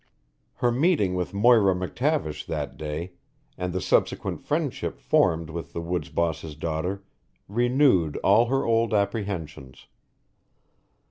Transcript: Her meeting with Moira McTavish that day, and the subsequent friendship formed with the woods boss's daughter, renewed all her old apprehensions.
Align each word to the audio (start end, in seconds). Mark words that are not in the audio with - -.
Her 0.55 0.71
meeting 0.71 1.13
with 1.13 1.31
Moira 1.31 1.75
McTavish 1.75 2.47
that 2.47 2.75
day, 2.75 3.11
and 3.55 3.71
the 3.71 3.79
subsequent 3.79 4.41
friendship 4.41 4.97
formed 4.99 5.51
with 5.51 5.73
the 5.73 5.79
woods 5.79 6.09
boss's 6.09 6.55
daughter, 6.55 7.03
renewed 7.47 8.17
all 8.23 8.47
her 8.47 8.65
old 8.65 8.95
apprehensions. 8.95 9.85